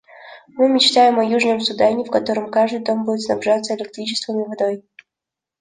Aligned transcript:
Мы 0.47 0.67
мечтаем 0.67 1.19
о 1.19 1.23
Южном 1.23 1.59
Судане, 1.59 2.03
в 2.03 2.09
котором 2.09 2.49
каждый 2.49 2.79
дом 2.83 3.05
будет 3.05 3.21
снабжаться 3.21 3.75
электричеством 3.75 4.41
и 4.43 4.47
водой. 4.47 4.83